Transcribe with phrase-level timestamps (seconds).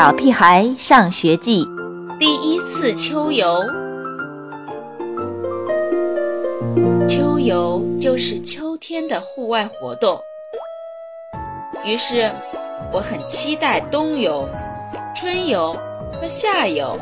[0.00, 1.62] 小屁孩上学记》
[2.18, 3.62] 第一次秋游。
[7.06, 10.18] 秋游就是秋天的户外活动，
[11.84, 12.32] 于是
[12.90, 14.48] 我很期待冬游、
[15.14, 15.76] 春游
[16.18, 16.98] 和夏游。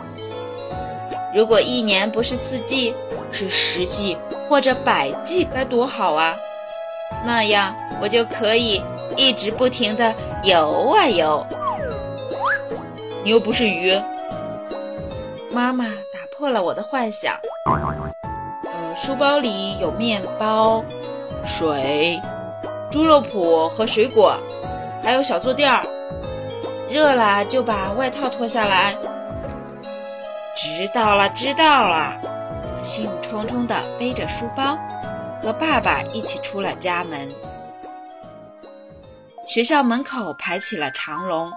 [1.33, 2.93] 如果一年不是四季，
[3.31, 4.17] 是十季
[4.49, 6.35] 或者百季，该多好啊！
[7.25, 7.73] 那样
[8.03, 8.83] 我就可以
[9.17, 10.13] 一直不停地
[10.43, 11.47] 游啊游。
[13.29, 13.93] 你又不是鱼。
[15.53, 17.39] 妈妈打破了我的幻想。
[17.67, 20.83] 呃，书包里有面包、
[21.45, 22.19] 水、
[22.91, 24.35] 猪肉脯和水果，
[25.05, 25.85] 还有小坐垫儿。
[26.89, 28.97] 热了就把外套脱下来。
[30.57, 32.19] 知道了，知道了。
[32.23, 34.79] 我兴冲冲地背着书包，
[35.43, 37.31] 和爸爸一起出了家门。
[39.47, 41.53] 学校门口排起了长龙。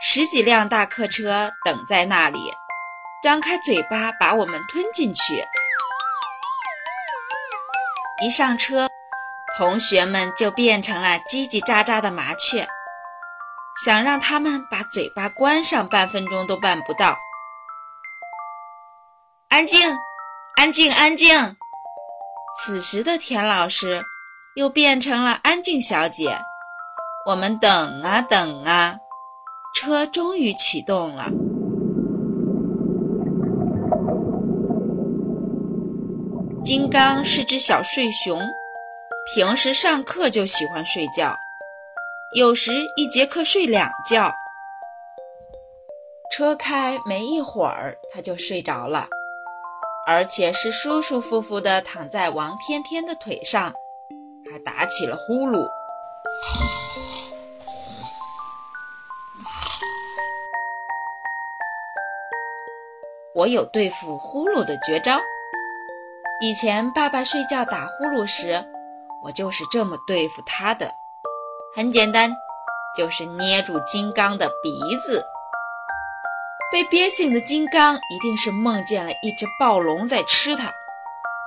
[0.00, 2.38] 十几辆大客车等在那里，
[3.20, 5.44] 张开嘴巴把我们吞进去。
[8.22, 8.86] 一上车，
[9.56, 12.68] 同学们就变成了叽叽喳喳的麻雀，
[13.84, 17.18] 想让他们把嘴巴关上半分钟都办不到。
[19.48, 19.98] 安静，
[20.56, 21.56] 安静，安静！
[22.60, 24.04] 此时的田老师
[24.54, 26.38] 又变成了安静小姐。
[27.26, 28.96] 我们等啊等啊。
[29.80, 31.30] 车终于启动了。
[36.64, 38.40] 金刚是只小睡熊，
[39.32, 41.32] 平时上课就喜欢睡觉，
[42.34, 44.34] 有时一节课睡两觉。
[46.32, 49.06] 车开没一会儿，他就睡着了，
[50.08, 53.72] 而且是舒舒服服地躺在王天天的腿上，
[54.50, 55.64] 还打起了呼噜。
[63.38, 65.20] 我有对付呼噜的绝招。
[66.40, 68.64] 以前爸爸睡觉打呼噜时，
[69.22, 70.92] 我就是这么对付他的。
[71.76, 72.34] 很简单，
[72.96, 75.24] 就是捏住金刚的鼻子。
[76.72, 80.72] 被憋醒的金刚一定是梦见了一只暴龙在吃它，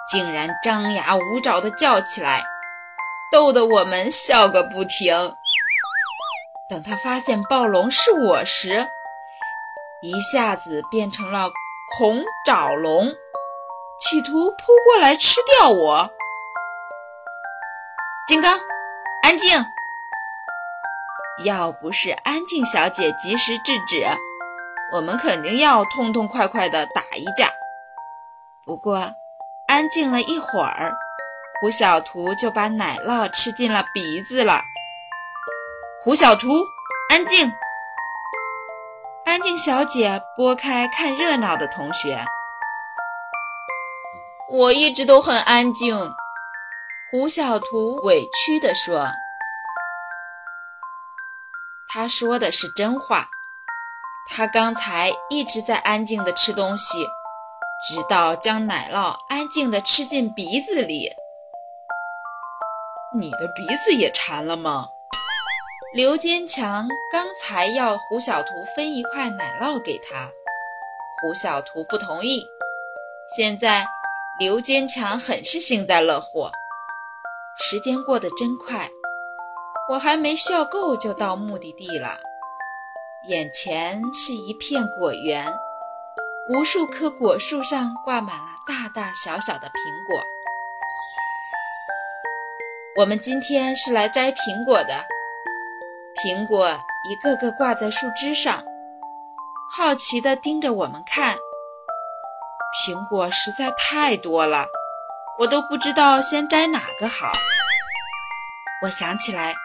[0.09, 2.41] 竟然张牙舞爪地叫起来，
[3.33, 5.35] 逗得我们笑个不停。
[6.69, 8.87] 等他发现暴龙是我时，
[10.01, 11.49] 一下子变成了。
[11.97, 13.05] 恐爪龙
[13.99, 16.09] 企图扑过来吃掉我，
[18.25, 18.57] 金刚，
[19.23, 19.61] 安静！
[21.43, 24.05] 要不是安静小姐及时制止，
[24.93, 27.49] 我们肯定要痛痛快快的打一架。
[28.65, 29.13] 不过，
[29.67, 30.93] 安静了一会儿，
[31.59, 34.61] 胡小图就把奶酪吃进了鼻子了。
[36.01, 36.63] 胡小图，
[37.09, 37.51] 安静！
[39.41, 42.23] 静小姐拨开看热闹的同学。
[44.49, 45.95] 我一直都很安静，
[47.11, 49.07] 胡小图委屈地说。
[51.93, 53.27] 他说的是真话，
[54.29, 57.05] 他刚才一直在安静地吃东西，
[57.87, 61.09] 直到将奶酪安静地吃进鼻子里。
[63.13, 64.87] 你的鼻子也馋了吗？
[65.93, 70.31] 刘坚强刚才要胡小图分一块奶酪给他，
[71.21, 72.47] 胡小图不同意。
[73.35, 73.85] 现在
[74.39, 76.49] 刘坚强很是幸灾乐祸。
[77.57, 78.89] 时间过得真快，
[79.91, 82.17] 我还没笑够就到目的地了。
[83.27, 85.53] 眼前是一片果园，
[86.51, 90.23] 无数棵果树上挂满了大大小小的苹果。
[92.95, 95.05] 我们今天是来摘苹果的。
[96.15, 96.77] 苹果
[97.09, 98.63] 一个个挂在树枝上，
[99.75, 101.37] 好奇地盯着我们看。
[102.85, 104.67] 苹果实在太多了，
[105.39, 107.31] 我都不知道先摘哪个好。
[108.83, 109.55] 我想起来，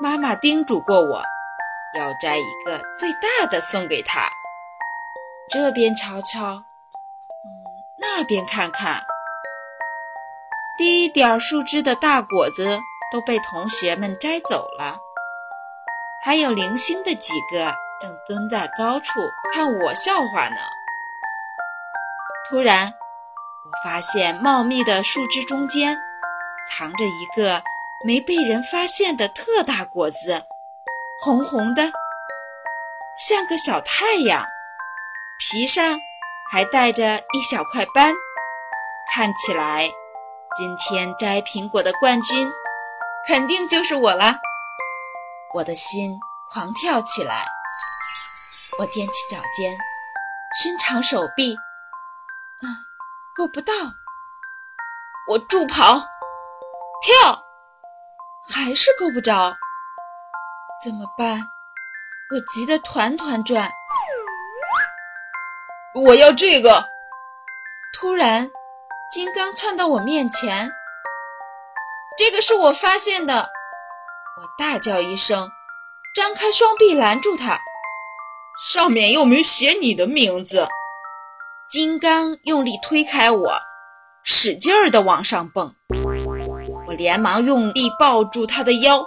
[0.00, 1.22] 妈妈叮嘱过我，
[1.98, 4.30] 要摘一个最大的送给她。
[5.50, 7.46] 这边瞧瞧，嗯，
[7.98, 9.02] 那边看看，
[10.78, 12.78] 低一点树枝的大果子
[13.12, 14.98] 都被同学们摘走了。
[16.24, 19.20] 还有零星的几个正蹲在高处
[19.52, 20.56] 看我笑话呢。
[22.48, 25.98] 突然，我发现茂密的树枝中间
[26.70, 27.60] 藏着一个
[28.06, 30.44] 没被人发现的特大果子，
[31.24, 31.90] 红红的，
[33.18, 34.46] 像个小太阳，
[35.40, 35.98] 皮上
[36.52, 38.14] 还带着一小块斑。
[39.12, 39.90] 看起来，
[40.56, 42.48] 今天摘苹果的冠军
[43.26, 44.38] 肯定就是我啦。
[45.54, 46.18] 我的心
[46.50, 47.46] 狂跳起来。
[48.78, 49.76] 我踮起脚尖，
[50.62, 52.66] 伸长手臂，啊，
[53.36, 53.74] 够不到。
[55.28, 55.98] 我助跑，
[57.02, 57.42] 跳，
[58.48, 59.54] 还是够不着。
[60.82, 61.38] 怎么办？
[62.34, 63.70] 我急得团团转。
[65.94, 66.82] 我要这个！
[67.92, 68.50] 突然，
[69.12, 70.72] 金刚窜到我面前。
[72.16, 73.50] 这个是我发现的！
[74.34, 75.50] 我大叫一声，
[76.16, 77.60] 张开双臂拦住他。
[78.72, 80.66] 上面又没写你的名字。
[81.68, 83.52] 金刚用力推开我，
[84.24, 85.74] 使劲儿地往上蹦。
[86.86, 89.04] 我连忙用力抱住他的腰，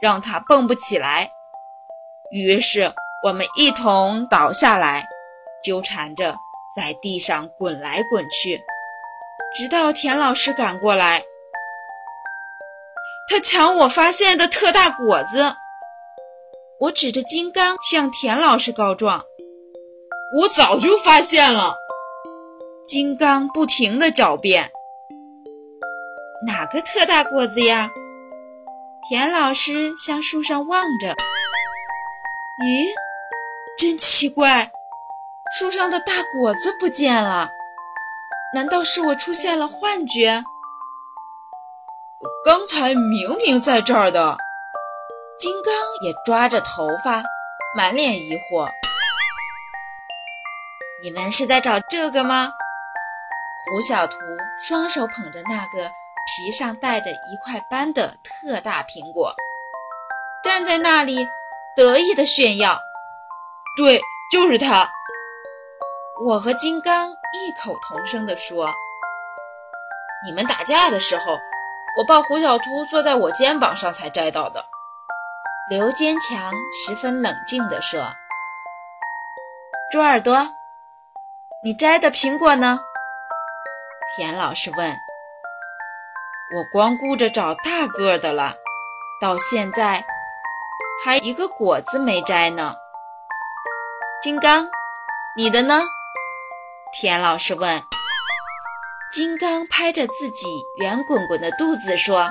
[0.00, 1.28] 让他蹦不起来。
[2.32, 2.92] 于是
[3.24, 5.04] 我们一同倒下来，
[5.64, 6.36] 纠缠着
[6.76, 8.60] 在地上滚来滚去，
[9.56, 11.24] 直到田老师赶过来。
[13.28, 15.54] 他抢我发现的特大果子。
[16.78, 19.24] 我指着金刚向田老师告状
[20.36, 21.74] ：“我早就发现了。”
[22.86, 24.70] 金刚不停地狡辩
[26.46, 27.90] ：“哪个特大果子呀？”
[29.08, 31.08] 田老师向树上望着
[32.62, 32.86] ：“咦，
[33.78, 34.70] 真奇怪，
[35.58, 37.48] 树上的大果子不见了。
[38.54, 40.44] 难道是我出现了幻觉？
[42.44, 44.36] 刚才明明在这儿的。”
[45.38, 47.22] 金刚也抓着头发，
[47.76, 48.66] 满脸疑惑
[51.04, 52.50] ：“你们是在找这个吗？”
[53.68, 54.16] 胡小图
[54.66, 55.90] 双手捧着那个
[56.26, 59.34] 皮上带着一块斑的特大苹果，
[60.42, 61.28] 站在那里
[61.76, 62.80] 得意地炫耀
[63.76, 64.00] ：“对，
[64.32, 64.90] 就是它！”
[66.24, 68.72] 我和金刚异口同声地说
[70.24, 71.38] ：“你们打架的时候，
[71.96, 74.64] 我抱胡小图坐在我肩膀上才摘到的。”
[75.68, 78.12] 刘坚强十分冷静地说
[79.90, 80.54] ：“猪耳朵，
[81.64, 82.78] 你摘的苹果呢？”
[84.16, 84.96] 田老师问。
[86.54, 88.54] “我光顾着找大个的了，
[89.20, 90.04] 到现在
[91.04, 92.76] 还一个果子没摘呢。”
[94.22, 94.68] 金刚，
[95.36, 95.82] 你的呢？
[96.92, 97.95] 田老师问。
[99.10, 100.46] 金刚拍着自己
[100.80, 102.28] 圆滚滚的肚子说。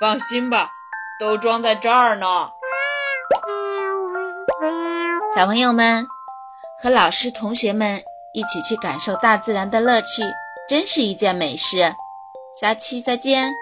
[0.00, 0.70] 放心吧，
[1.20, 2.50] 都装在这儿呢。
[5.36, 6.06] 小朋友们，
[6.82, 8.02] 和老师、同学们
[8.34, 10.22] 一起去感受大自然的乐趣，
[10.68, 11.94] 真是一件美事。
[12.60, 13.52] 下期再见。